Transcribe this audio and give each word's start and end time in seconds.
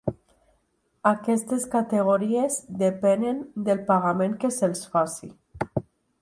Aquestes 1.09 1.67
categories 1.75 2.57
depenen 2.79 3.43
del 3.69 3.85
pagament 3.91 4.35
que 4.45 4.53
se'ls 4.57 4.83
faci. 4.97 5.31